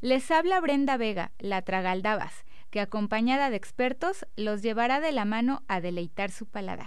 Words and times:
Les 0.00 0.30
habla 0.30 0.60
Brenda 0.60 0.96
Vega, 0.96 1.32
la 1.40 1.62
Tragaldabas, 1.62 2.44
que 2.70 2.80
acompañada 2.80 3.50
de 3.50 3.56
expertos 3.56 4.26
los 4.36 4.62
llevará 4.62 5.00
de 5.00 5.10
la 5.10 5.24
mano 5.24 5.64
a 5.66 5.80
deleitar 5.80 6.30
su 6.30 6.46
paladar. 6.46 6.86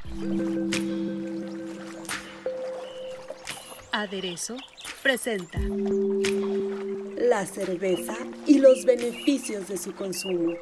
Aderezo 3.92 4.56
presenta 5.04 5.60
la 7.18 7.46
cerveza 7.46 8.16
y 8.48 8.60
los 8.60 8.86
beneficios 8.86 9.68
de 9.68 9.78
su 9.78 9.94
consumo. 9.94 10.54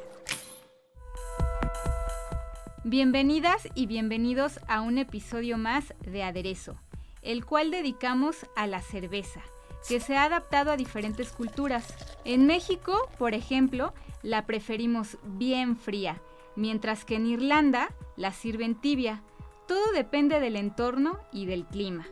Bienvenidas 2.82 3.68
y 3.76 3.86
bienvenidos 3.86 4.58
a 4.66 4.80
un 4.80 4.98
episodio 4.98 5.56
más 5.56 5.94
de 6.00 6.24
Aderezo, 6.24 6.80
el 7.22 7.44
cual 7.44 7.70
dedicamos 7.70 8.44
a 8.56 8.66
la 8.66 8.82
cerveza, 8.82 9.40
que 9.88 10.00
se 10.00 10.16
ha 10.16 10.24
adaptado 10.24 10.70
a 10.70 10.76
diferentes 10.76 11.32
culturas. 11.32 11.94
En 12.24 12.46
México, 12.46 13.08
por 13.18 13.34
ejemplo, 13.34 13.92
la 14.22 14.46
preferimos 14.46 15.18
bien 15.24 15.76
fría, 15.76 16.20
mientras 16.56 17.04
que 17.04 17.16
en 17.16 17.26
Irlanda 17.26 17.94
la 18.16 18.32
sirven 18.32 18.74
tibia. 18.74 19.22
Todo 19.66 19.92
depende 19.92 20.40
del 20.40 20.56
entorno 20.56 21.18
y 21.32 21.46
del 21.46 21.64
clima. 21.64 22.06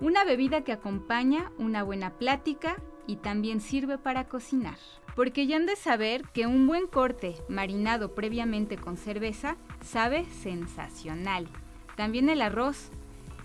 Una 0.00 0.24
bebida 0.24 0.62
que 0.62 0.72
acompaña 0.72 1.50
una 1.58 1.82
buena 1.82 2.10
plática 2.10 2.76
y 3.06 3.16
también 3.16 3.60
sirve 3.60 3.98
para 3.98 4.28
cocinar. 4.28 4.76
Porque 5.16 5.48
ya 5.48 5.56
han 5.56 5.66
de 5.66 5.74
saber 5.74 6.22
que 6.32 6.46
un 6.46 6.68
buen 6.68 6.86
corte 6.86 7.34
marinado 7.48 8.14
previamente 8.14 8.76
con 8.76 8.96
cerveza 8.96 9.56
sabe 9.82 10.26
sensacional. 10.26 11.48
También 11.96 12.28
el 12.28 12.42
arroz. 12.42 12.90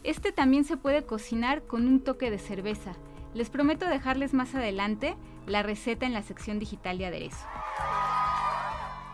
Este 0.03 0.31
también 0.31 0.65
se 0.65 0.77
puede 0.77 1.03
cocinar 1.03 1.63
con 1.63 1.87
un 1.87 2.01
toque 2.01 2.29
de 2.29 2.37
cerveza. 2.37 2.93
Les 3.33 3.49
prometo 3.49 3.87
dejarles 3.87 4.33
más 4.33 4.53
adelante 4.55 5.15
la 5.47 5.63
receta 5.63 6.05
en 6.05 6.13
la 6.13 6.21
sección 6.21 6.59
digital 6.59 6.97
de 6.97 7.07
aderezo. 7.07 7.47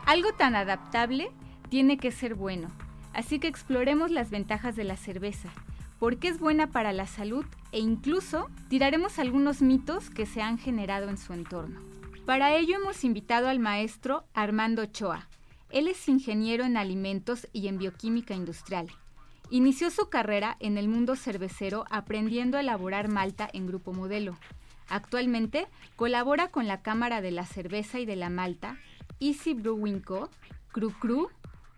Algo 0.06 0.34
tan 0.34 0.56
adaptable 0.56 1.31
tiene 1.70 1.98
que 1.98 2.12
ser 2.12 2.36
bueno, 2.36 2.70
así 3.14 3.40
que 3.40 3.47
exploremos 3.47 4.12
las 4.12 4.31
ventajas 4.31 4.75
de 4.75 4.84
la 4.84 4.97
cerveza, 4.97 5.50
por 6.00 6.17
qué 6.17 6.30
es 6.30 6.40
buena 6.40 6.67
para 6.67 6.94
la 6.94 7.06
salud 7.06 7.45
e 7.72 7.80
incluso 7.80 8.50
tiraremos 8.70 9.20
algunos 9.20 9.62
mitos 9.62 10.09
que 10.09 10.25
se 10.25 10.42
han 10.42 10.58
generado 10.58 11.09
en 11.09 11.17
su 11.17 11.34
entorno. 11.34 11.80
Para 12.25 12.56
ello 12.56 12.75
hemos 12.75 13.03
invitado 13.03 13.47
al 13.47 13.59
maestro 13.59 14.23
Armando 14.34 14.84
Ochoa. 14.84 15.28
Él 15.70 15.88
es 15.88 16.08
ingeniero 16.08 16.64
en 16.64 16.78
alimentos 16.78 17.47
y 17.53 17.67
en 17.67 17.78
bioquímica 17.78 18.34
industrial. 18.34 18.90
Inició 19.52 19.89
su 19.89 20.09
carrera 20.09 20.58
en 20.59 20.78
el 20.78 20.88
mundo 20.88 21.16
cervecero 21.16 21.86
aprendiendo 21.89 22.58
a 22.58 22.59
elaborar 22.59 23.08
malta 23.08 23.50
en 23.52 23.66
Grupo 23.66 23.94
Modelo. 23.94 24.38
Actualmente 24.89 25.67
colabora 25.95 26.50
con 26.50 26.67
la 26.67 26.83
Cámara 26.83 27.19
de 27.22 27.31
la 27.31 27.47
Cerveza 27.47 28.00
y 28.00 28.06
de 28.06 28.16
la 28.16 28.30
Malta, 28.30 28.78
Easy 29.19 29.56
Brewing 29.56 30.02
Co., 30.02 30.30
Cru 30.72 30.91
Cru, 30.91 31.30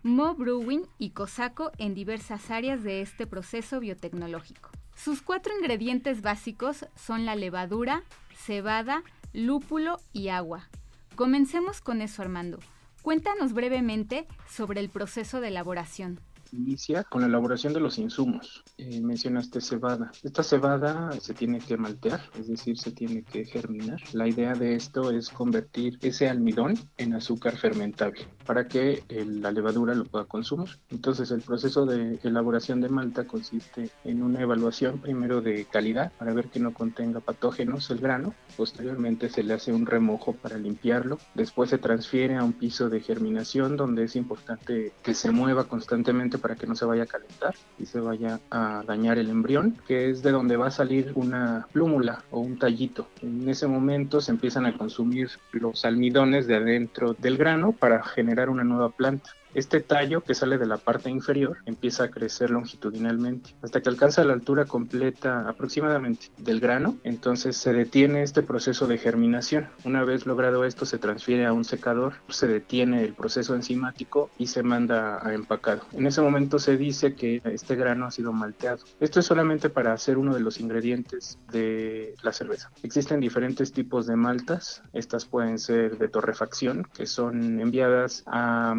Mo 0.02 0.34
Brewing 0.34 0.82
y 0.98 1.10
Cosaco 1.10 1.72
en 1.78 1.94
diversas 1.94 2.50
áreas 2.50 2.82
de 2.82 3.00
este 3.00 3.26
proceso 3.26 3.80
biotecnológico. 3.80 4.68
Sus 4.94 5.22
cuatro 5.22 5.54
ingredientes 5.56 6.20
básicos 6.20 6.86
son 6.94 7.24
la 7.24 7.36
levadura, 7.36 8.02
cebada, 8.34 9.02
lúpulo 9.32 9.96
y 10.12 10.28
agua. 10.28 10.68
Comencemos 11.16 11.80
con 11.80 12.02
eso, 12.02 12.20
Armando. 12.20 12.58
Cuéntanos 13.00 13.54
brevemente 13.54 14.26
sobre 14.46 14.80
el 14.80 14.90
proceso 14.90 15.40
de 15.40 15.48
elaboración 15.48 16.20
inicia 16.52 17.04
con 17.04 17.22
la 17.22 17.26
elaboración 17.26 17.72
de 17.72 17.80
los 17.80 17.98
insumos. 17.98 18.62
Eh, 18.78 19.00
mencionaste 19.00 19.60
cebada. 19.60 20.12
Esta 20.22 20.42
cebada 20.42 21.12
se 21.20 21.34
tiene 21.34 21.58
que 21.58 21.76
maltear, 21.76 22.20
es 22.38 22.48
decir, 22.48 22.78
se 22.78 22.92
tiene 22.92 23.22
que 23.22 23.44
germinar. 23.44 24.00
La 24.12 24.28
idea 24.28 24.54
de 24.54 24.74
esto 24.74 25.10
es 25.10 25.28
convertir 25.30 25.98
ese 26.02 26.28
almidón 26.28 26.74
en 26.98 27.14
azúcar 27.14 27.56
fermentable 27.56 28.26
para 28.46 28.68
que 28.68 29.04
la 29.08 29.50
levadura 29.52 29.94
lo 29.94 30.04
pueda 30.04 30.24
consumir. 30.26 30.68
Entonces 30.90 31.30
el 31.30 31.42
proceso 31.42 31.86
de 31.86 32.18
elaboración 32.22 32.80
de 32.80 32.88
malta 32.88 33.24
consiste 33.24 33.90
en 34.04 34.22
una 34.22 34.40
evaluación 34.40 34.98
primero 34.98 35.40
de 35.40 35.64
calidad 35.64 36.12
para 36.18 36.34
ver 36.34 36.48
que 36.48 36.60
no 36.60 36.74
contenga 36.74 37.20
patógenos 37.20 37.90
el 37.90 37.98
grano. 37.98 38.34
Posteriormente 38.56 39.28
se 39.28 39.42
le 39.42 39.54
hace 39.54 39.72
un 39.72 39.86
remojo 39.86 40.34
para 40.34 40.58
limpiarlo. 40.58 41.18
Después 41.34 41.70
se 41.70 41.78
transfiere 41.78 42.36
a 42.36 42.44
un 42.44 42.52
piso 42.52 42.88
de 42.88 43.00
germinación 43.00 43.76
donde 43.76 44.04
es 44.04 44.16
importante 44.16 44.92
que 45.02 45.14
se 45.14 45.30
mueva 45.30 45.64
constantemente 45.64 46.38
para 46.42 46.56
que 46.56 46.66
no 46.66 46.74
se 46.74 46.84
vaya 46.84 47.04
a 47.04 47.06
calentar 47.06 47.54
y 47.78 47.86
se 47.86 48.00
vaya 48.00 48.40
a 48.50 48.82
dañar 48.86 49.18
el 49.18 49.30
embrión, 49.30 49.78
que 49.86 50.10
es 50.10 50.22
de 50.22 50.32
donde 50.32 50.56
va 50.56 50.66
a 50.66 50.70
salir 50.70 51.12
una 51.14 51.66
plúmula 51.72 52.24
o 52.30 52.40
un 52.40 52.58
tallito. 52.58 53.06
En 53.22 53.48
ese 53.48 53.66
momento 53.66 54.20
se 54.20 54.32
empiezan 54.32 54.66
a 54.66 54.76
consumir 54.76 55.30
los 55.52 55.84
almidones 55.84 56.46
de 56.46 56.56
adentro 56.56 57.14
del 57.14 57.38
grano 57.38 57.72
para 57.72 58.02
generar 58.02 58.50
una 58.50 58.64
nueva 58.64 58.90
planta. 58.90 59.30
Este 59.54 59.80
tallo 59.80 60.22
que 60.22 60.34
sale 60.34 60.58
de 60.58 60.66
la 60.66 60.78
parte 60.78 61.10
inferior 61.10 61.58
empieza 61.66 62.04
a 62.04 62.08
crecer 62.08 62.50
longitudinalmente 62.50 63.54
hasta 63.62 63.80
que 63.80 63.88
alcanza 63.88 64.24
la 64.24 64.32
altura 64.32 64.64
completa 64.64 65.48
aproximadamente 65.48 66.28
del 66.38 66.60
grano. 66.60 66.96
Entonces 67.04 67.56
se 67.56 67.72
detiene 67.72 68.22
este 68.22 68.42
proceso 68.42 68.86
de 68.86 68.98
germinación. 68.98 69.68
Una 69.84 70.04
vez 70.04 70.26
logrado 70.26 70.64
esto 70.64 70.86
se 70.86 70.98
transfiere 70.98 71.46
a 71.46 71.52
un 71.52 71.64
secador, 71.64 72.14
se 72.28 72.46
detiene 72.46 73.04
el 73.04 73.14
proceso 73.14 73.54
enzimático 73.54 74.30
y 74.38 74.46
se 74.46 74.62
manda 74.62 75.26
a 75.26 75.34
empacado. 75.34 75.82
En 75.92 76.06
ese 76.06 76.22
momento 76.22 76.58
se 76.58 76.76
dice 76.76 77.14
que 77.14 77.42
este 77.44 77.76
grano 77.76 78.06
ha 78.06 78.10
sido 78.10 78.32
malteado. 78.32 78.84
Esto 79.00 79.20
es 79.20 79.26
solamente 79.26 79.68
para 79.68 79.92
hacer 79.92 80.18
uno 80.18 80.34
de 80.34 80.40
los 80.40 80.60
ingredientes 80.60 81.38
de 81.50 82.14
la 82.22 82.32
cerveza. 82.32 82.70
Existen 82.82 83.20
diferentes 83.20 83.72
tipos 83.72 84.06
de 84.06 84.16
maltas. 84.16 84.82
Estas 84.92 85.24
pueden 85.24 85.58
ser 85.58 85.98
de 85.98 86.08
torrefacción, 86.08 86.86
que 86.94 87.06
son 87.06 87.60
enviadas 87.60 88.22
a 88.26 88.74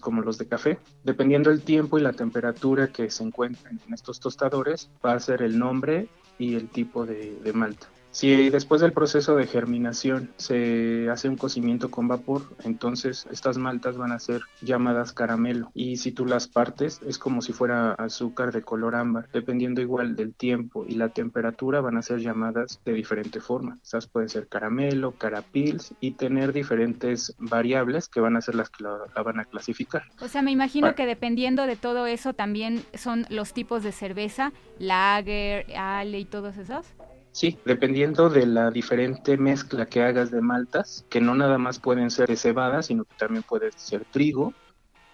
como 0.00 0.22
los 0.22 0.38
de 0.38 0.46
café. 0.46 0.78
Dependiendo 1.04 1.50
del 1.50 1.62
tiempo 1.62 1.98
y 1.98 2.02
la 2.02 2.12
temperatura 2.12 2.88
que 2.88 3.10
se 3.10 3.24
encuentren 3.24 3.80
en 3.86 3.94
estos 3.94 4.20
tostadores, 4.20 4.90
va 5.04 5.12
a 5.12 5.20
ser 5.20 5.42
el 5.42 5.58
nombre 5.58 6.08
y 6.38 6.54
el 6.54 6.68
tipo 6.68 7.06
de, 7.06 7.38
de 7.42 7.52
malta. 7.52 7.88
Si 8.18 8.50
después 8.50 8.80
del 8.80 8.92
proceso 8.92 9.36
de 9.36 9.46
germinación 9.46 10.32
se 10.38 11.08
hace 11.08 11.28
un 11.28 11.36
cocimiento 11.36 11.88
con 11.88 12.08
vapor, 12.08 12.42
entonces 12.64 13.28
estas 13.30 13.58
maltas 13.58 13.96
van 13.96 14.10
a 14.10 14.18
ser 14.18 14.40
llamadas 14.60 15.12
caramelo. 15.12 15.70
Y 15.72 15.98
si 15.98 16.10
tú 16.10 16.26
las 16.26 16.48
partes, 16.48 17.00
es 17.06 17.16
como 17.16 17.42
si 17.42 17.52
fuera 17.52 17.92
azúcar 17.92 18.50
de 18.50 18.62
color 18.62 18.96
ámbar. 18.96 19.28
Dependiendo 19.32 19.80
igual 19.80 20.16
del 20.16 20.34
tiempo 20.34 20.84
y 20.84 20.96
la 20.96 21.10
temperatura, 21.10 21.80
van 21.80 21.96
a 21.96 22.02
ser 22.02 22.18
llamadas 22.18 22.80
de 22.84 22.92
diferente 22.92 23.38
forma. 23.38 23.78
Estas 23.84 24.08
pueden 24.08 24.28
ser 24.28 24.48
caramelo, 24.48 25.12
carapils 25.12 25.94
y 26.00 26.10
tener 26.10 26.52
diferentes 26.52 27.36
variables 27.38 28.08
que 28.08 28.18
van 28.18 28.34
a 28.34 28.40
ser 28.40 28.56
las 28.56 28.68
que 28.68 28.82
la, 28.82 29.22
van 29.22 29.38
a 29.38 29.44
clasificar. 29.44 30.02
O 30.20 30.26
sea, 30.26 30.42
me 30.42 30.50
imagino 30.50 30.96
que 30.96 31.06
dependiendo 31.06 31.68
de 31.68 31.76
todo 31.76 32.08
eso 32.08 32.32
también 32.32 32.82
son 32.94 33.26
los 33.30 33.52
tipos 33.52 33.84
de 33.84 33.92
cerveza, 33.92 34.52
lager, 34.80 35.66
ale 35.76 36.18
y 36.18 36.24
todos 36.24 36.56
esos. 36.56 36.84
Sí, 37.32 37.58
dependiendo 37.64 38.30
de 38.30 38.46
la 38.46 38.70
diferente 38.70 39.36
mezcla 39.36 39.86
que 39.86 40.02
hagas 40.02 40.30
de 40.30 40.40
maltas, 40.40 41.04
que 41.08 41.20
no 41.20 41.34
nada 41.34 41.58
más 41.58 41.78
pueden 41.78 42.10
ser 42.10 42.28
de 42.28 42.36
cebada, 42.36 42.82
sino 42.82 43.04
que 43.04 43.14
también 43.16 43.42
puede 43.42 43.70
ser 43.76 44.04
trigo, 44.04 44.54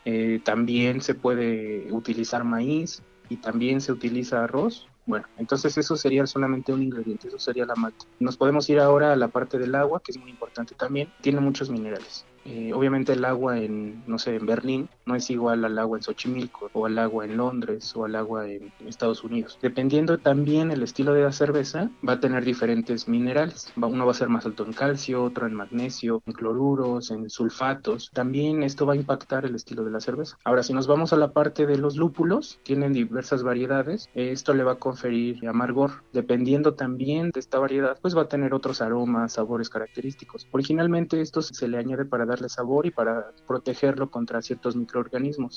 eh, 0.04 0.40
también 0.44 1.00
se 1.00 1.14
puede 1.14 1.92
utilizar 1.92 2.44
maíz 2.44 3.02
y 3.28 3.36
también 3.38 3.80
se 3.80 3.92
utiliza 3.92 4.44
arroz. 4.44 4.88
Bueno, 5.06 5.26
entonces 5.36 5.76
eso 5.76 5.96
sería 5.96 6.26
solamente 6.26 6.72
un 6.72 6.82
ingrediente, 6.82 7.28
eso 7.28 7.38
sería 7.38 7.66
la 7.66 7.74
malta. 7.74 8.06
Nos 8.20 8.38
podemos 8.38 8.68
ir 8.70 8.80
ahora 8.80 9.12
a 9.12 9.16
la 9.16 9.28
parte 9.28 9.58
del 9.58 9.74
agua, 9.74 10.00
que 10.02 10.12
es 10.12 10.18
muy 10.18 10.30
importante 10.30 10.74
también, 10.74 11.12
tiene 11.20 11.40
muchos 11.40 11.68
minerales. 11.68 12.24
Eh, 12.46 12.72
obviamente 12.74 13.12
el 13.12 13.24
agua 13.24 13.58
en, 13.58 14.02
no 14.06 14.18
sé, 14.18 14.36
en 14.36 14.46
Berlín 14.46 14.88
no 15.06 15.14
es 15.14 15.30
igual 15.30 15.64
al 15.64 15.78
agua 15.78 15.98
en 15.98 16.02
Xochimilco 16.02 16.70
o 16.72 16.86
al 16.86 16.98
agua 16.98 17.24
en 17.24 17.36
Londres 17.36 17.94
o 17.96 18.04
al 18.04 18.16
agua 18.16 18.48
en 18.48 18.72
Estados 18.86 19.24
Unidos. 19.24 19.58
Dependiendo 19.62 20.18
también 20.18 20.70
el 20.70 20.82
estilo 20.82 21.12
de 21.12 21.22
la 21.22 21.32
cerveza, 21.32 21.90
va 22.06 22.14
a 22.14 22.20
tener 22.20 22.44
diferentes 22.44 23.08
minerales. 23.08 23.72
Uno 23.76 24.06
va 24.06 24.12
a 24.12 24.14
ser 24.14 24.28
más 24.28 24.46
alto 24.46 24.64
en 24.64 24.72
calcio, 24.72 25.22
otro 25.22 25.46
en 25.46 25.54
magnesio, 25.54 26.22
en 26.26 26.32
cloruros, 26.32 27.10
en 27.10 27.28
sulfatos. 27.30 28.10
También 28.12 28.62
esto 28.62 28.86
va 28.86 28.94
a 28.94 28.96
impactar 28.96 29.44
el 29.44 29.54
estilo 29.54 29.84
de 29.84 29.90
la 29.90 30.00
cerveza. 30.00 30.36
Ahora, 30.44 30.62
si 30.62 30.72
nos 30.72 30.86
vamos 30.86 31.12
a 31.12 31.16
la 31.16 31.32
parte 31.32 31.66
de 31.66 31.78
los 31.78 31.96
lúpulos, 31.96 32.58
tienen 32.62 32.92
diversas 32.92 33.42
variedades. 33.42 34.08
Esto 34.14 34.54
le 34.54 34.64
va 34.64 34.72
a 34.72 34.78
conferir 34.78 35.46
amargor. 35.46 36.02
Dependiendo 36.12 36.74
también 36.74 37.30
de 37.30 37.40
esta 37.40 37.58
variedad, 37.58 37.98
pues 38.00 38.16
va 38.16 38.22
a 38.22 38.28
tener 38.28 38.54
otros 38.54 38.80
aromas, 38.80 39.34
sabores 39.34 39.68
característicos. 39.68 40.48
Originalmente 40.50 41.20
esto 41.20 41.42
se 41.42 41.68
le 41.68 41.78
añade 41.78 42.04
para 42.04 42.26
darle 42.26 42.48
sabor 42.48 42.86
y 42.86 42.90
para 42.90 43.32
protegerlo 43.46 44.10
contra 44.10 44.42
ciertos 44.42 44.76
microorganismos, 44.76 44.93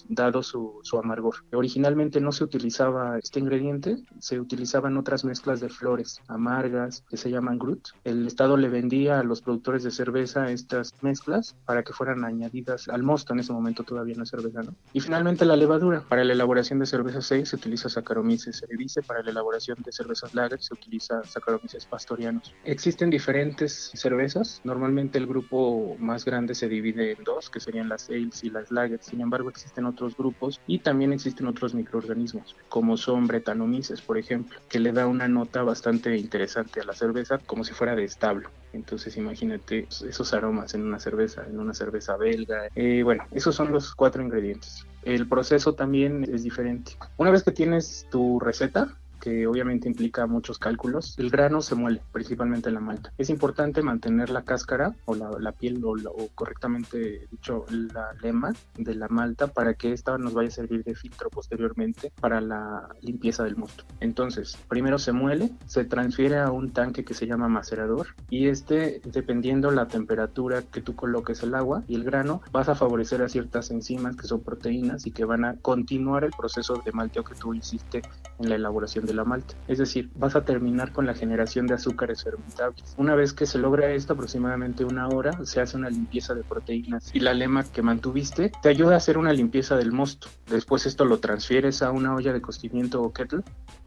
dado 0.10 0.44
su, 0.44 0.80
su 0.84 0.98
amargor. 0.98 1.36
Originalmente 1.54 2.20
no 2.22 2.32
se 2.32 2.44
utilizaba 2.44 3.18
este 3.18 3.40
ingrediente, 3.40 3.98
se 4.20 4.40
utilizaban 4.40 4.98
otras 4.98 5.24
mezclas 5.24 5.60
de 5.60 5.70
flores 5.70 6.22
amargas 6.28 7.04
que 7.10 7.18
se 7.18 7.30
llaman 7.30 7.60
grut. 7.60 7.90
El 8.04 8.28
Estado 8.28 8.58
le 8.58 8.70
vendía 8.70 9.20
a 9.20 9.24
los 9.24 9.42
productores 9.42 9.84
de 9.84 9.92
cerveza 9.92 10.52
estas 10.52 10.94
mezclas 11.02 11.56
para 11.66 11.84
que 11.84 11.94
fueran 11.94 12.24
añadidas 12.24 12.88
al 12.88 13.04
mosto, 13.04 13.34
en 13.34 13.40
ese 13.40 13.54
momento 13.54 13.84
todavía 13.84 14.16
no 14.16 14.24
es 14.24 14.30
cerveza, 14.30 14.64
¿no? 14.64 14.76
Y 14.94 15.00
finalmente 15.00 15.46
la 15.46 15.56
levadura. 15.56 16.04
Para 16.08 16.24
la 16.24 16.34
elaboración 16.34 16.80
de 16.80 16.86
cerveza 16.86 17.22
6 17.22 17.50
se 17.50 17.56
utiliza 17.56 17.90
Saccharomyces 17.90 18.60
cerevisiae, 18.60 19.04
para 19.04 19.24
la 19.24 19.32
elaboración 19.32 19.78
de 19.84 19.92
cervezas 19.92 20.34
lager 20.34 20.62
se 20.62 20.74
utiliza 20.74 21.24
Saccharomyces 21.24 21.86
pastorianus. 21.86 22.54
Existen 22.64 23.10
diferentes 23.10 23.92
cervezas, 23.94 24.62
normalmente 24.64 25.18
el 25.18 25.28
grupo 25.28 25.96
más 26.00 26.26
grande 26.26 26.56
se 26.56 26.68
divide 26.68 27.14
en 27.14 27.24
dos, 27.24 27.50
que 27.50 27.60
serían 27.60 27.90
las 27.90 28.10
ales 28.10 28.44
y 28.44 28.50
las 28.50 28.72
lagers, 28.72 29.06
sin 29.06 29.22
embargo 29.28 29.50
existen 29.50 29.86
otros 29.86 30.16
grupos 30.16 30.60
y 30.66 30.80
también 30.80 31.14
existen 31.14 31.48
otros 31.48 31.74
microorganismos, 31.74 32.56
como 32.70 32.98
son 32.98 33.28
bretanomices, 33.28 34.02
por 34.02 34.18
ejemplo, 34.18 34.60
que 34.70 34.80
le 34.80 34.92
da 34.92 35.08
una 35.08 35.28
nota 35.28 35.64
bastante 35.64 36.18
interesante 36.18 36.82
a 36.82 36.86
la 36.86 36.94
cerveza, 36.94 37.38
como 37.46 37.64
si 37.64 37.74
fuera 37.74 37.96
de 37.96 38.04
establo. 38.04 38.50
Entonces 38.74 39.18
imagínate 39.18 39.88
esos 39.90 40.34
aromas 40.34 40.74
en 40.74 40.84
una 40.84 41.00
cerveza, 41.00 41.46
en 41.48 41.60
una 41.60 41.74
cerveza 41.74 42.18
belga. 42.18 42.68
Eh, 42.76 43.04
bueno, 43.04 43.26
esos 43.32 43.56
son 43.56 43.72
los 43.72 43.94
cuatro 43.96 44.22
ingredientes. 44.22 44.86
El 45.04 45.28
proceso 45.28 45.74
también 45.74 46.24
es 46.24 46.44
diferente. 46.44 46.94
Una 47.18 47.32
vez 47.32 47.44
que 47.44 47.52
tienes 47.52 48.08
tu 48.10 48.40
receta, 48.40 48.98
que 49.20 49.48
obviamente 49.48 49.88
implica 49.88 50.26
muchos 50.28 50.60
cálculos, 50.60 51.18
el 51.18 51.30
grano 51.30 51.62
se 51.62 51.76
muele, 51.76 52.02
principalmente 52.12 52.72
la 52.72 52.80
malta. 52.80 53.14
Es 53.18 53.30
importante 53.30 53.82
mantener 53.82 54.30
la 54.30 54.44
cáscara 54.44 54.96
o 55.06 55.16
la, 55.16 55.52
piel 55.52 55.84
o, 55.84 55.92
o, 55.92 56.28
correctamente 56.36 57.28
dicho 57.32 57.66
la 57.70 58.14
lema 58.22 58.54
de 58.78 58.96
la 58.96 59.08
malta 59.08 59.48
para 59.48 59.74
que 59.74 59.94
esta 59.94 60.18
nos 60.18 60.34
vaya 60.34 60.50
a 60.50 60.52
servir 60.52 60.84
de 60.84 60.96
filtro 60.96 61.30
posteriormente 61.30 62.12
para 62.20 62.42
la 62.42 62.90
limpieza 63.02 63.44
del 63.44 63.58
mosto. 63.58 63.84
Entonces, 64.00 64.58
primero 64.68 65.00
se 65.00 65.12
muele, 65.12 65.52
se 65.66 65.86
transfiere 65.86 66.38
a 66.38 66.52
un 66.52 66.72
tanque 66.72 67.04
que 67.04 67.14
se 67.14 67.28
llama 67.28 67.48
macerador 67.48 68.08
y 68.30 68.48
este, 68.48 69.02
dependiendo 69.06 69.72
la 69.72 69.88
temperatura 69.88 70.62
que 70.62 70.82
tú 70.82 70.96
coloques 70.96 71.44
el 71.44 71.56
agua 71.56 71.84
y 71.88 71.96
el 71.96 72.04
grano, 72.04 72.42
vas 72.52 72.70
a 72.70 72.76
favorecer 72.76 73.22
a 73.22 73.30
ciertas 73.30 73.72
enzimas 73.72 74.16
que 74.16 74.28
son 74.28 74.42
proteínas 74.42 75.06
y 75.08 75.12
que 75.12 75.26
van 75.26 75.46
a 75.46 75.56
continuar 75.58 76.24
el 76.24 76.32
proceso 76.32 76.82
de 76.86 76.92
malteo 76.92 77.24
que 77.24 77.36
tú 77.36 77.54
hiciste 77.54 78.02
en 78.40 78.50
la 78.50 78.56
elaboración 78.56 79.06
de 79.08 79.14
la 79.14 79.24
malta. 79.24 79.56
Es 79.68 79.80
decir, 79.80 80.12
vas 80.16 80.36
a 80.36 80.46
terminar 80.46 80.92
con 80.92 81.08
la 81.08 81.16
generación 81.16 81.66
de 81.66 81.74
azúcares 81.74 82.24
fermentables. 82.24 82.94
Una 82.98 83.16
vez 83.16 83.34
que 83.34 83.48
se 83.48 83.58
logra 83.58 83.90
esto, 83.92 84.14
aproximadamente 84.14 84.86
una 84.86 85.08
hora, 85.08 85.44
se 85.46 85.62
hace 85.62 85.78
una 85.78 85.90
limpieza 85.90 86.36
de 86.36 86.44
proteínas 86.44 87.10
y 87.14 87.20
la 87.20 87.34
lema 87.34 87.64
que 87.64 87.82
mantuviste 87.82 88.52
te 88.62 88.70
ayuda 88.70 88.94
a 88.94 88.98
hacer 88.98 89.18
una 89.18 89.34
limpieza 89.34 89.76
del 89.76 89.92
mosto. 89.92 90.28
Después 90.48 90.86
esto 90.86 91.06
lo 91.06 91.20
transfieres 91.20 91.82
a 91.82 91.92
una 91.92 92.14
olla 92.14 92.34
de 92.34 92.42
cocimiento 92.42 93.02
o 93.02 93.12
kettle 93.12 93.42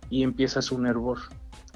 y 0.09 0.23
empiezas 0.25 0.73
un 0.73 0.87
hervor. 0.87 1.19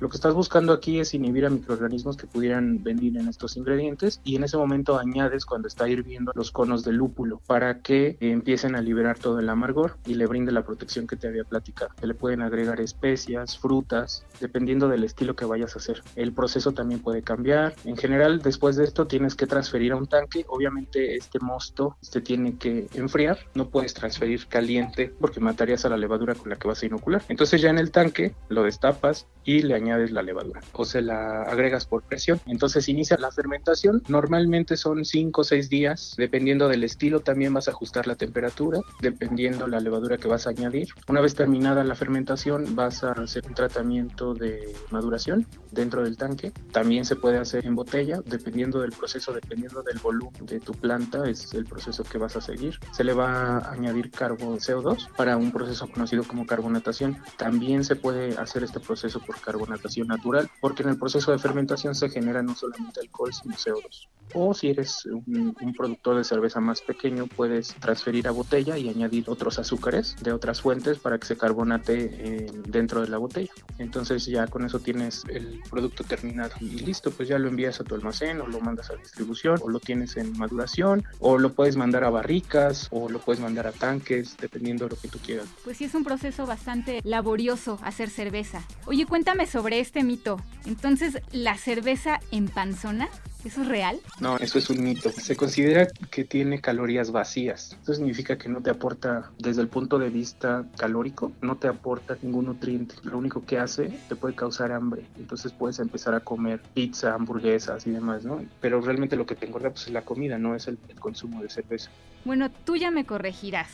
Lo 0.00 0.08
que 0.08 0.16
estás 0.16 0.34
buscando 0.34 0.72
aquí 0.72 0.98
es 0.98 1.14
inhibir 1.14 1.46
a 1.46 1.50
microorganismos 1.50 2.16
que 2.16 2.26
pudieran 2.26 2.82
venir 2.82 3.16
en 3.16 3.28
estos 3.28 3.56
ingredientes 3.56 4.20
y 4.24 4.36
en 4.36 4.44
ese 4.44 4.56
momento 4.56 4.98
añades 4.98 5.46
cuando 5.46 5.68
está 5.68 5.88
hirviendo 5.88 6.32
los 6.34 6.50
conos 6.50 6.84
de 6.84 6.92
lúpulo 6.92 7.40
para 7.46 7.80
que 7.80 8.16
empiecen 8.20 8.74
a 8.74 8.80
liberar 8.80 9.18
todo 9.18 9.38
el 9.38 9.48
amargor 9.48 9.96
y 10.06 10.14
le 10.14 10.26
brinde 10.26 10.52
la 10.52 10.64
protección 10.64 11.06
que 11.06 11.16
te 11.16 11.28
había 11.28 11.44
platicado. 11.44 11.92
Se 12.00 12.06
le 12.06 12.14
pueden 12.14 12.42
agregar 12.42 12.80
especias, 12.80 13.58
frutas, 13.58 14.24
dependiendo 14.40 14.88
del 14.88 15.04
estilo 15.04 15.36
que 15.36 15.44
vayas 15.44 15.76
a 15.76 15.78
hacer. 15.78 16.02
El 16.16 16.32
proceso 16.32 16.72
también 16.72 17.00
puede 17.00 17.22
cambiar. 17.22 17.74
En 17.84 17.96
general, 17.96 18.40
después 18.42 18.76
de 18.76 18.84
esto 18.84 19.06
tienes 19.06 19.34
que 19.34 19.46
transferir 19.46 19.92
a 19.92 19.96
un 19.96 20.06
tanque. 20.06 20.44
Obviamente 20.48 21.16
este 21.16 21.38
mosto 21.38 21.96
se 22.00 22.20
tiene 22.20 22.56
que 22.56 22.88
enfriar. 22.94 23.38
No 23.54 23.68
puedes 23.68 23.94
transferir 23.94 24.46
caliente 24.48 25.12
porque 25.20 25.40
matarías 25.40 25.84
a 25.84 25.88
la 25.88 25.96
levadura 25.96 26.34
con 26.34 26.50
la 26.50 26.56
que 26.56 26.68
vas 26.68 26.82
a 26.82 26.86
inocular. 26.86 27.22
Entonces 27.28 27.60
ya 27.60 27.70
en 27.70 27.78
el 27.78 27.90
tanque 27.90 28.34
lo 28.48 28.64
destapas 28.64 29.26
y 29.44 29.62
le 29.62 29.74
añades 29.84 30.10
la 30.10 30.22
levadura 30.22 30.60
o 30.72 30.84
se 30.84 31.02
la 31.02 31.42
agregas 31.42 31.86
por 31.86 32.02
presión. 32.02 32.40
Entonces 32.46 32.88
inicia 32.88 33.16
la 33.18 33.30
fermentación. 33.30 34.02
Normalmente 34.08 34.76
son 34.76 35.04
5 35.04 35.40
o 35.40 35.44
6 35.44 35.68
días, 35.68 36.14
dependiendo 36.16 36.68
del 36.68 36.84
estilo 36.84 37.20
también 37.20 37.52
vas 37.52 37.68
a 37.68 37.72
ajustar 37.72 38.06
la 38.06 38.16
temperatura, 38.16 38.80
dependiendo 39.00 39.66
la 39.66 39.80
levadura 39.80 40.16
que 40.16 40.28
vas 40.28 40.46
a 40.46 40.50
añadir. 40.50 40.88
Una 41.08 41.20
vez 41.20 41.34
terminada 41.34 41.84
la 41.84 41.94
fermentación 41.94 42.74
vas 42.74 43.04
a 43.04 43.12
hacer 43.12 43.46
un 43.46 43.54
tratamiento 43.54 44.34
de 44.34 44.74
maduración 44.90 45.46
dentro 45.70 46.02
del 46.02 46.16
tanque. 46.16 46.52
También 46.72 47.04
se 47.04 47.16
puede 47.16 47.38
hacer 47.38 47.66
en 47.66 47.74
botella, 47.74 48.20
dependiendo 48.24 48.80
del 48.80 48.92
proceso, 48.92 49.32
dependiendo 49.32 49.82
del 49.82 49.98
volumen 49.98 50.46
de 50.46 50.60
tu 50.60 50.72
planta, 50.72 51.28
es 51.28 51.52
el 51.54 51.64
proceso 51.64 52.04
que 52.04 52.18
vas 52.18 52.36
a 52.36 52.40
seguir. 52.40 52.78
Se 52.92 53.04
le 53.04 53.12
va 53.12 53.58
a 53.58 53.72
añadir 53.72 54.10
carbo 54.10 54.56
CO2 54.56 55.08
para 55.16 55.36
un 55.36 55.52
proceso 55.52 55.88
conocido 55.88 56.24
como 56.24 56.46
carbonatación. 56.46 57.18
También 57.36 57.84
se 57.84 57.96
puede 57.96 58.36
hacer 58.38 58.64
este 58.64 58.80
proceso 58.80 59.20
por 59.20 59.40
carbonatación 59.74 60.08
natural, 60.08 60.50
porque 60.60 60.82
en 60.82 60.90
el 60.90 60.98
proceso 60.98 61.32
de 61.32 61.38
fermentación 61.38 61.94
se 61.94 62.08
genera 62.08 62.42
no 62.42 62.54
solamente 62.54 63.00
alcohol, 63.00 63.32
sino 63.32 63.54
CO2. 63.54 64.08
O 64.32 64.54
si 64.54 64.70
eres 64.70 65.04
un, 65.06 65.54
un, 65.60 65.74
productor 65.74 66.16
de 66.16 66.24
cerveza 66.24 66.58
más 66.58 66.80
pequeño, 66.80 67.26
puedes 67.26 67.74
transferir 67.74 68.26
a 68.26 68.30
botella 68.30 68.78
y 68.78 68.88
añadir 68.88 69.24
otros 69.28 69.58
azúcares 69.58 70.16
de 70.22 70.32
otras 70.32 70.62
fuentes 70.62 70.98
para 70.98 71.18
que 71.18 71.26
se 71.26 71.36
carbonate 71.36 72.10
eh, 72.10 72.46
dentro 72.66 73.02
de 73.02 73.08
la 73.08 73.18
botella. 73.18 73.52
Entonces 73.78 74.24
ya 74.24 74.46
con 74.46 74.64
eso 74.64 74.80
tienes 74.80 75.24
el 75.28 75.60
producto 75.70 76.04
terminado 76.04 76.52
y 76.60 76.78
listo, 76.80 77.10
pues 77.10 77.28
ya 77.28 77.38
lo 77.38 77.48
envías 77.48 77.80
a 77.80 77.84
tu 77.84 77.94
almacén 77.94 78.40
o 78.40 78.46
lo 78.46 78.60
mandas 78.60 78.90
a 78.90 78.96
distribución 78.96 79.58
o 79.62 79.68
lo 79.68 79.78
tienes 79.78 80.16
en 80.16 80.36
maduración 80.38 81.04
o 81.20 81.38
lo 81.38 81.52
puedes 81.52 81.76
mandar 81.76 82.04
a 82.04 82.10
barricas 82.10 82.88
o 82.90 83.08
lo 83.08 83.20
puedes 83.20 83.40
mandar 83.40 83.66
a 83.66 83.72
tanques, 83.72 84.36
dependiendo 84.40 84.84
de 84.86 84.90
lo 84.90 84.96
que 84.96 85.08
tú 85.08 85.18
quieras. 85.18 85.46
Pues 85.64 85.76
sí, 85.76 85.84
es 85.84 85.94
un 85.94 86.02
proceso 86.02 86.46
bastante 86.46 87.00
laborioso 87.04 87.78
hacer 87.82 88.10
cerveza. 88.10 88.64
Oye, 88.86 89.06
cuéntame 89.06 89.46
sobre 89.46 89.63
este 89.72 90.02
mito. 90.02 90.40
Entonces, 90.66 91.18
¿la 91.32 91.56
cerveza 91.56 92.20
empanzona? 92.30 93.08
¿Eso 93.44 93.60
es 93.60 93.68
real? 93.68 94.00
No, 94.20 94.38
eso 94.38 94.58
es 94.58 94.70
un 94.70 94.82
mito. 94.82 95.10
Se 95.10 95.36
considera 95.36 95.86
que 95.86 96.24
tiene 96.24 96.62
calorías 96.62 97.10
vacías. 97.10 97.76
Eso 97.82 97.92
significa 97.92 98.38
que 98.38 98.48
no 98.48 98.62
te 98.62 98.70
aporta, 98.70 99.30
desde 99.38 99.60
el 99.60 99.68
punto 99.68 99.98
de 99.98 100.08
vista 100.08 100.64
calórico, 100.78 101.30
no 101.42 101.56
te 101.56 101.68
aporta 101.68 102.16
ningún 102.22 102.46
nutriente. 102.46 102.94
Lo 103.02 103.18
único 103.18 103.44
que 103.44 103.58
hace 103.58 103.90
te 104.08 104.16
puede 104.16 104.34
causar 104.34 104.72
hambre. 104.72 105.04
Entonces 105.18 105.52
puedes 105.52 105.78
empezar 105.78 106.14
a 106.14 106.20
comer 106.20 106.62
pizza, 106.72 107.12
hamburguesas 107.12 107.86
y 107.86 107.90
demás, 107.90 108.24
¿no? 108.24 108.42
Pero 108.62 108.80
realmente 108.80 109.14
lo 109.14 109.26
que 109.26 109.34
te 109.34 109.44
engorda 109.44 109.68
pues, 109.68 109.88
es 109.88 109.92
la 109.92 110.02
comida, 110.02 110.38
no 110.38 110.54
es 110.54 110.66
el, 110.66 110.78
el 110.88 110.98
consumo 110.98 111.42
de 111.42 111.50
cerveza. 111.50 111.90
Bueno, 112.24 112.50
tú 112.50 112.76
ya 112.76 112.90
me 112.90 113.04
corregirás, 113.04 113.68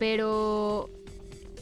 pero 0.00 0.90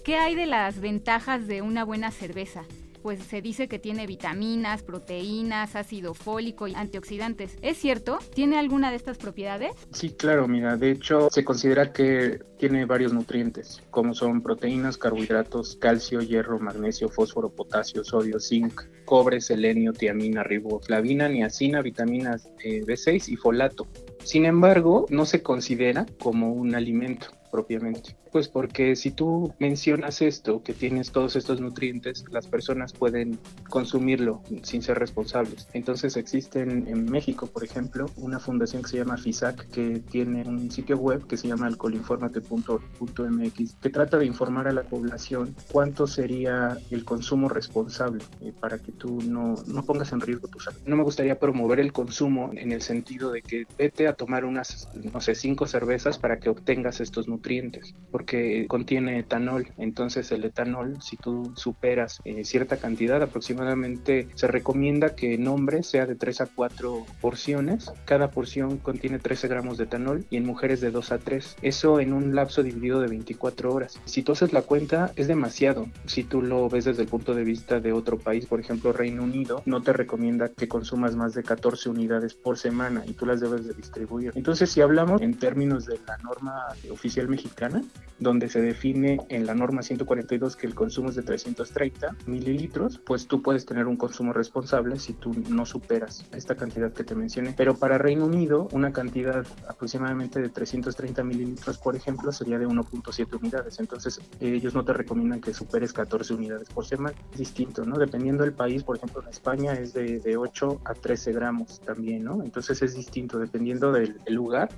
¿qué 0.07 0.17
hay 0.17 0.35
de 0.35 0.47
las 0.47 0.81
ventajas 0.81 1.47
de 1.47 1.61
una 1.61 1.85
buena 1.85 2.11
cerveza? 2.11 2.63
Pues 3.07 3.23
se 3.23 3.41
dice 3.41 3.69
que 3.69 3.79
tiene 3.79 4.05
vitaminas, 4.05 4.83
proteínas, 4.83 5.77
ácido 5.77 6.13
fólico 6.13 6.67
y 6.67 6.75
antioxidantes. 6.75 7.57
¿Es 7.63 7.77
cierto? 7.77 8.19
¿Tiene 8.35 8.59
alguna 8.59 8.91
de 8.91 8.97
estas 8.97 9.17
propiedades? 9.17 9.77
Sí, 9.93 10.11
claro, 10.11 10.49
mira, 10.49 10.77
de 10.77 10.91
hecho 10.91 11.29
se 11.31 11.45
considera 11.45 11.93
que 11.93 12.41
tiene 12.59 12.85
varios 12.85 13.13
nutrientes, 13.13 13.81
como 13.91 14.13
son 14.13 14.43
proteínas, 14.43 14.99
carbohidratos, 14.99 15.77
calcio, 15.77 16.21
hierro, 16.21 16.59
magnesio, 16.59 17.09
fósforo, 17.09 17.49
potasio, 17.49 18.03
sodio, 18.03 18.41
zinc, 18.41 18.83
cobre, 19.05 19.41
selenio, 19.41 19.93
tiamina, 19.93 20.43
riboflavina, 20.43 21.29
niacina, 21.29 21.83
vitaminas 21.83 22.49
eh, 22.65 22.83
B6 22.85 23.29
y 23.29 23.37
folato. 23.37 23.87
Sin 24.25 24.47
embargo, 24.47 25.07
no 25.11 25.27
se 25.27 25.45
considera 25.45 26.07
como 26.19 26.53
un 26.53 26.75
alimento 26.75 27.29
propiamente. 27.57 28.15
Pues 28.33 28.49
porque 28.49 28.97
si 28.97 29.13
tú 29.13 29.55
mencionas 29.59 30.21
esto, 30.21 30.63
que 30.63 30.75
tienes 30.75 31.11
todos 31.11 31.37
estos 31.37 31.59
nutrientes, 31.59 32.27
las 32.31 32.47
personas 32.47 32.93
pueden 32.93 33.39
consumirlo 33.71 34.43
sin 34.63 34.83
ser 34.83 34.99
responsables. 34.99 35.71
Entonces 35.73 36.19
existen 36.19 36.87
en 36.87 37.07
México, 37.07 37.47
por 37.47 37.65
ejemplo, 37.65 38.11
una 38.17 38.39
fundación 38.39 38.83
que 38.83 38.91
se 38.91 38.99
llama 38.99 39.17
FISAC, 39.17 39.71
que 39.71 40.01
tiene 40.01 40.43
un 40.43 40.71
sitio 40.71 40.99
web 40.99 41.27
que 41.27 41.39
se 41.39 41.49
llama 41.49 41.67
alcoholinformate.mx, 41.67 43.77
que 43.81 43.89
trata 43.89 44.19
de 44.19 44.27
informar 44.27 44.69
a 44.69 44.73
la 44.73 44.83
población 44.83 45.57
cuánto 45.73 46.07
sería 46.07 46.77
el 46.91 47.07
consumo 47.07 47.49
responsable 47.49 48.23
eh, 48.43 48.53
para 48.61 48.79
que 48.79 48.93
tú 48.93 49.23
no, 49.23 49.55
no 49.67 49.83
pongas 49.83 50.13
en 50.13 50.21
riesgo 50.21 50.49
tu 50.49 50.61
salud. 50.61 50.81
No 50.85 50.97
me 50.97 51.05
gustaría 51.05 51.39
promover 51.39 51.81
el 51.81 51.95
consumo 51.95 52.51
en 52.55 52.73
el 52.73 52.83
sentido 52.83 53.33
de 53.33 53.41
que 53.41 53.67
vete 53.79 54.09
a 54.09 54.13
tomar 54.13 54.45
unas, 54.45 54.91
no 55.11 55.23
sé, 55.23 55.35
cinco 55.35 55.67
cervezas 55.67 56.19
para 56.19 56.39
que 56.39 56.51
obtengas 56.51 57.01
estos 57.01 57.27
nutrientes 57.27 57.46
nutrientes 57.47 57.95
porque 58.17 58.67
contiene 58.67 59.19
etanol. 59.19 59.69
Entonces 59.77 60.33
el 60.33 60.45
etanol, 60.45 61.03
si 61.03 61.19
tú 61.19 61.53
superas 61.55 62.23
eh, 62.25 62.45
cierta 62.47 62.79
cantidad, 62.79 63.23
aproximadamente 63.23 64.29
se 64.35 64.47
recomienda 64.47 65.15
que 65.15 65.35
en 65.35 65.47
hombres 65.49 65.87
sea 65.87 66.07
de 66.07 66.15
3 66.15 66.41
a 66.41 66.47
4 66.47 67.05
porciones. 67.21 67.93
Cada 68.07 68.31
porción 68.31 68.79
contiene 68.79 69.19
13 69.19 69.49
gramos 69.49 69.77
de 69.77 69.85
etanol 69.85 70.25
y 70.31 70.39
en 70.39 70.47
mujeres 70.47 70.81
de 70.81 70.91
2 70.91 71.13
a 71.13 71.19
3. 71.19 71.57
Eso 71.61 72.01
en 72.01 72.15
un 72.15 72.35
lapso 72.35 72.63
dividido 72.63 73.01
de 73.01 73.09
24 73.09 73.71
horas. 73.71 74.01
Si 74.07 74.23
tú 74.23 74.33
haces 74.33 74.55
la 74.55 74.63
cuenta, 74.63 75.13
es 75.17 75.29
demasiado. 75.29 75.87
Si 76.07 76.25
tú 76.25 76.41
lo 76.41 76.71
ves 76.71 76.87
desde 76.87 77.03
el 77.03 77.09
punto 77.09 77.35
de 77.35 77.45
vista 77.45 77.81
de 77.81 77.93
otro 77.93 78.19
país, 78.19 78.47
por 78.47 78.61
ejemplo 78.61 78.95
Reino 78.95 79.25
Unido, 79.25 79.63
no 79.67 79.83
te 79.83 79.93
recomienda 79.93 80.49
que 80.49 80.69
consumas 80.69 81.17
más 81.17 81.35
de 81.35 81.43
14 81.43 81.91
unidades 81.91 82.35
por 82.35 82.57
semana 82.57 83.03
y 83.07 83.13
tú 83.13 83.27
las 83.27 83.41
debes 83.41 83.67
de 83.67 83.75
distribuir. 83.75 84.33
Entonces, 84.35 84.71
si 84.71 84.81
hablamos 84.81 85.21
en 85.21 85.35
términos 85.35 85.85
de 85.85 86.01
la 86.07 86.17
norma 86.19 86.67
oficial 86.91 87.26
mexicana, 87.29 87.83
donde 88.19 88.49
se 88.49 88.61
define 88.61 89.19
en 89.29 89.47
la 89.47 89.55
norma 89.55 89.83
142 89.83 90.57
que 90.57 90.67
el 90.67 90.75
consumo 90.75 91.11
es 91.11 91.17
de 91.17 91.23
330 91.23 92.17
mililitros, 92.27 92.99
pues 92.99 93.27
tú 93.27 93.43
puedes 93.43 93.67
tener 93.67 93.87
un 93.87 93.97
consumo 93.97 94.33
responsable 94.33 94.99
si 94.99 95.13
tú 95.13 95.33
no 95.49 95.67
superas 95.67 96.25
esta 96.33 96.55
cantidad 96.55 96.93
que 96.93 97.05
te 97.05 97.15
mencioné. 97.15 97.55
Pero 97.57 97.77
para 97.77 97.99
Reino 97.99 98.25
Unido, 98.25 98.69
una 98.73 98.93
cantidad 98.93 99.47
aproximadamente 99.69 100.41
de 100.41 100.49
330 100.49 101.23
mililitros, 101.25 101.79
por 101.79 101.95
ejemplo, 101.95 102.33
sería 102.33 102.59
de 102.59 102.67
1.7 102.67 103.39
unidades. 103.39 103.79
Entonces, 103.81 104.21
ellos 104.41 104.75
no 104.75 104.85
te 104.85 104.93
recomiendan 104.93 105.41
que 105.41 105.53
superes 105.53 105.93
14 105.93 106.35
unidades 106.35 106.69
por 106.71 106.87
semana. 106.87 107.17
Es 107.33 107.39
distinto, 107.39 107.85
¿no? 107.85 107.99
Dependiendo 107.99 108.45
del 108.45 108.55
país, 108.55 108.83
por 108.83 108.97
ejemplo, 108.97 109.23
en 109.23 109.29
España 109.29 109.75
es 109.75 109.93
de, 109.93 110.21
de 110.21 110.37
8 110.37 110.81
a 110.85 110.95
13 110.95 111.33
gramos 111.33 111.81
también, 111.81 112.25
¿no? 112.25 112.43
Entonces 112.43 112.81
es 112.83 112.95
distinto, 112.95 113.39
dependiendo 113.39 113.93
del 113.93 114.17
lugar, 114.29 114.69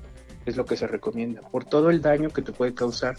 es 0.51 0.57
lo 0.57 0.65
que 0.65 0.77
se 0.77 0.87
recomienda, 0.87 1.43
por 1.43 1.65
todo 1.65 1.91
el 1.91 2.01
daño 2.01 2.31
que 2.31 2.43
te 2.43 2.53
puede 2.53 2.75
causar, 2.75 3.17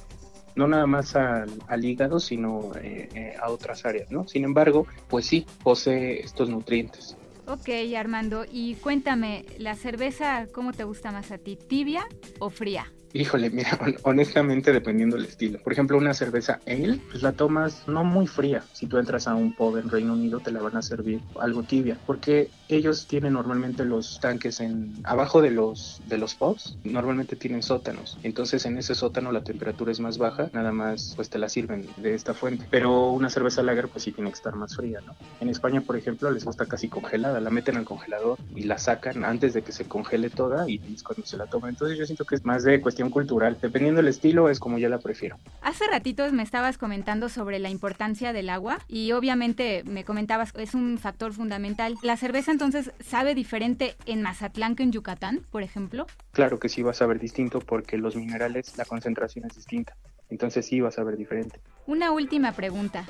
no 0.55 0.67
nada 0.67 0.86
más 0.86 1.15
al, 1.15 1.86
hígado, 1.86 2.19
sino 2.19 2.71
eh, 2.81 3.09
eh, 3.13 3.33
a 3.41 3.50
otras 3.50 3.86
áreas, 3.86 4.12
¿no? 4.12 4.27
Sin 4.27 4.43
embargo, 4.43 4.88
pues 5.07 5.25
sí, 5.25 5.45
posee 5.63 6.19
estos 6.21 6.50
nutrientes. 6.50 7.17
Ok, 7.48 7.69
Armando, 7.98 8.45
y 8.50 8.75
cuéntame, 8.75 9.45
¿la 9.57 9.75
cerveza 9.75 10.48
cómo 10.53 10.71
te 10.74 10.83
gusta 10.83 11.12
más 11.12 11.31
a 11.31 11.38
ti, 11.38 11.55
tibia 11.55 12.05
o 12.39 12.50
fría? 12.50 12.91
Híjole, 13.13 13.49
mira, 13.51 13.79
honestamente 14.03 14.71
dependiendo 14.71 15.17
del 15.17 15.25
estilo. 15.25 15.59
Por 15.59 15.73
ejemplo, 15.73 15.97
una 15.97 16.13
cerveza 16.13 16.59
ale, 16.67 16.99
pues 17.09 17.23
la 17.23 17.31
tomas 17.31 17.87
no 17.87 18.03
muy 18.03 18.27
fría. 18.27 18.63
Si 18.73 18.87
tú 18.87 18.97
entras 18.97 19.27
a 19.27 19.35
un 19.35 19.53
pub 19.53 19.77
en 19.77 19.89
Reino 19.89 20.13
Unido, 20.13 20.39
te 20.39 20.51
la 20.51 20.61
van 20.61 20.77
a 20.77 20.81
servir 20.81 21.21
algo 21.39 21.63
tibia, 21.63 21.97
porque 22.05 22.49
ellos 22.67 23.07
tienen 23.07 23.33
normalmente 23.33 23.83
los 23.83 24.19
tanques 24.19 24.59
en 24.59 24.93
abajo 25.03 25.41
de 25.41 25.51
los 25.51 26.01
de 26.05 26.17
los 26.17 26.35
pubs, 26.35 26.77
normalmente 26.83 27.35
tienen 27.35 27.63
sótanos. 27.63 28.17
Entonces, 28.23 28.65
en 28.65 28.77
ese 28.77 28.95
sótano 28.95 29.31
la 29.31 29.43
temperatura 29.43 29.91
es 29.91 29.99
más 29.99 30.17
baja, 30.17 30.49
nada 30.53 30.71
más 30.71 31.13
pues 31.15 31.29
te 31.29 31.39
la 31.39 31.49
sirven 31.49 31.87
de 31.97 32.13
esta 32.13 32.33
fuente. 32.33 32.65
Pero 32.69 33.09
una 33.11 33.29
cerveza 33.29 33.63
lager 33.63 33.87
pues 33.87 34.03
sí 34.03 34.11
tiene 34.11 34.29
que 34.29 34.35
estar 34.35 34.55
más 34.55 34.75
fría, 34.75 35.01
¿no? 35.05 35.15
En 35.39 35.49
España, 35.49 35.81
por 35.81 35.97
ejemplo, 35.97 36.29
les 36.31 36.45
gusta 36.45 36.65
casi 36.65 36.89
congelada, 36.89 37.39
la 37.39 37.49
meten 37.49 37.77
al 37.77 37.85
congelador 37.85 38.37
y 38.55 38.63
la 38.63 38.77
sacan 38.77 39.23
antes 39.23 39.53
de 39.53 39.61
que 39.61 39.71
se 39.71 39.85
congele 39.85 40.29
toda 40.29 40.69
y 40.69 40.81
es 40.93 41.03
cuando 41.03 41.25
se 41.25 41.37
la 41.37 41.47
toman. 41.47 41.71
Entonces, 41.71 41.97
yo 41.97 42.05
siento 42.05 42.25
que 42.25 42.35
es 42.35 42.45
más 42.45 42.63
de 42.63 42.81
cuestión 42.81 42.99
cultural. 43.10 43.58
Dependiendo 43.62 44.01
del 44.01 44.10
estilo 44.10 44.50
es 44.50 44.60
como 44.60 44.77
yo 44.77 44.89
la 44.89 45.00
prefiero. 45.00 45.38
Hace 45.62 45.88
ratitos 45.88 46.34
me 46.34 46.44
estabas 46.44 46.77
comentando 46.77 47.29
sobre 47.29 47.60
la 47.60 47.70
importancia 47.70 48.34
del 48.34 48.50
agua 48.50 48.79
y 48.89 49.13
obviamente 49.13 49.84
me 49.86 50.03
comentabas 50.03 50.53
es 50.58 50.74
un 50.74 50.98
factor 50.98 51.32
fundamental. 51.32 51.96
¿La 52.03 52.18
cerveza 52.18 52.51
entonces 52.51 52.91
sabe 53.00 53.36
diferente 53.36 53.96
en 54.06 54.22
Mazatlán 54.22 54.75
que 54.75 54.84
en 54.84 54.91
Yucatán, 54.91 55.41
por 55.51 55.63
ejemplo? 55.63 56.08
Claro 56.32 56.60
que 56.60 56.68
sí 56.68 56.82
va 56.82 56.91
a 56.91 56.96
saber 56.96 57.20
distinto 57.20 57.60
porque 57.60 57.98
los 57.98 58.18
minerales, 58.18 58.77
la 58.77 58.84
concentración 58.84 59.46
es 59.46 59.56
distinta. 59.56 59.96
Entonces 60.29 60.65
sí 60.65 60.82
va 60.82 60.89
a 60.89 60.91
saber 60.91 61.18
diferente. 61.18 61.60
Una 61.88 62.12
última 62.12 62.51
pregunta. 62.51 63.06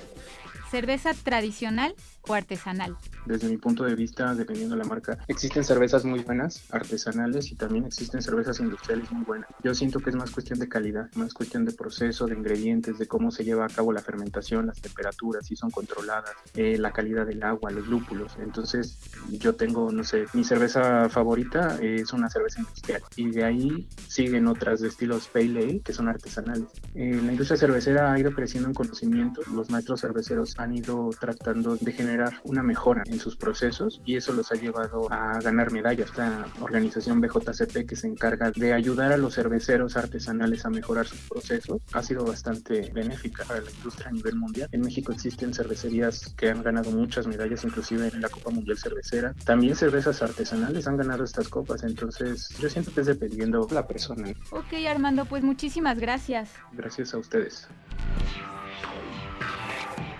¿Cerveza 0.71 1.13
tradicional 1.15 1.95
o 2.27 2.33
artesanal? 2.33 2.97
Desde 3.25 3.47
mi 3.47 3.57
punto 3.57 3.83
de 3.83 3.95
vista, 3.95 4.33
dependiendo 4.35 4.75
de 4.75 4.83
la 4.83 4.87
marca, 4.87 5.17
existen 5.27 5.63
cervezas 5.63 6.05
muy 6.05 6.19
buenas, 6.21 6.63
artesanales, 6.71 7.51
y 7.51 7.55
también 7.55 7.85
existen 7.85 8.21
cervezas 8.21 8.59
industriales 8.59 9.11
muy 9.11 9.23
buenas. 9.23 9.49
Yo 9.63 9.73
siento 9.73 9.99
que 9.99 10.09
es 10.09 10.15
más 10.15 10.31
cuestión 10.31 10.59
de 10.59 10.67
calidad, 10.67 11.09
más 11.15 11.33
cuestión 11.33 11.65
de 11.65 11.73
proceso, 11.73 12.27
de 12.27 12.35
ingredientes, 12.35 12.97
de 12.97 13.07
cómo 13.07 13.31
se 13.31 13.43
lleva 13.43 13.65
a 13.65 13.69
cabo 13.69 13.91
la 13.93 14.01
fermentación, 14.01 14.67
las 14.67 14.81
temperaturas, 14.81 15.45
si 15.45 15.55
son 15.55 15.71
controladas, 15.71 16.31
eh, 16.55 16.77
la 16.77 16.91
calidad 16.91 17.25
del 17.25 17.43
agua, 17.43 17.71
los 17.71 17.87
lúpulos. 17.87 18.33
Entonces, 18.41 18.99
yo 19.29 19.55
tengo, 19.55 19.91
no 19.91 20.03
sé, 20.03 20.25
mi 20.33 20.43
cerveza 20.43 21.09
favorita 21.09 21.77
es 21.81 22.13
una 22.13 22.29
cerveza 22.29 22.61
industrial, 22.61 23.01
y 23.15 23.31
de 23.31 23.43
ahí 23.43 23.87
siguen 24.07 24.47
otras 24.47 24.81
de 24.81 24.87
estilos 24.87 25.27
Pale 25.27 25.59
Ale, 25.59 25.79
que 25.81 25.93
son 25.93 26.07
artesanales. 26.07 26.67
Eh, 26.95 27.19
la 27.23 27.31
industria 27.31 27.57
cervecera 27.57 28.11
ha 28.11 28.19
ido 28.19 28.33
creciendo 28.33 28.69
en 28.69 28.75
conocimiento, 28.75 29.41
los 29.53 29.69
maestros 29.69 30.01
cerveceros 30.01 30.57
han 30.57 30.75
ido 30.75 31.09
tratando 31.19 31.75
de 31.75 31.91
generar 31.91 32.08
una 32.43 32.63
mejora 32.63 33.03
en 33.05 33.19
sus 33.19 33.35
procesos 33.35 34.01
y 34.05 34.15
eso 34.15 34.33
los 34.33 34.51
ha 34.51 34.55
llevado 34.55 35.11
a 35.11 35.39
ganar 35.39 35.71
medallas. 35.71 36.15
La 36.17 36.45
organización 36.61 37.21
BJCP 37.21 37.87
que 37.87 37.95
se 37.95 38.07
encarga 38.07 38.51
de 38.51 38.73
ayudar 38.73 39.11
a 39.11 39.17
los 39.17 39.35
cerveceros 39.35 39.97
artesanales 39.97 40.65
a 40.65 40.69
mejorar 40.69 41.05
sus 41.05 41.19
procesos 41.21 41.81
ha 41.93 42.03
sido 42.03 42.25
bastante 42.25 42.91
benéfica 42.93 43.43
para 43.45 43.61
la 43.61 43.71
industria 43.71 44.09
a 44.09 44.11
nivel 44.11 44.35
mundial. 44.35 44.69
En 44.71 44.81
México 44.81 45.11
existen 45.11 45.53
cervecerías 45.53 46.33
que 46.35 46.49
han 46.49 46.63
ganado 46.63 46.91
muchas 46.91 47.27
medallas, 47.27 47.63
inclusive 47.63 48.07
en 48.07 48.21
la 48.21 48.29
Copa 48.29 48.49
Mundial 48.49 48.77
Cervecera. 48.77 49.33
También 49.45 49.75
cervezas 49.75 50.21
artesanales 50.21 50.87
han 50.87 50.97
ganado 50.97 51.23
estas 51.23 51.47
copas, 51.47 51.83
entonces 51.83 52.49
yo 52.59 52.69
siento 52.69 52.93
que 52.93 53.01
es 53.01 53.07
dependiendo 53.07 53.67
la 53.71 53.87
persona. 53.87 54.29
Ok, 54.51 54.73
Armando, 54.87 55.25
pues 55.25 55.43
muchísimas 55.43 55.99
gracias. 55.99 56.49
Gracias 56.73 57.13
a 57.13 57.17
ustedes. 57.17 57.67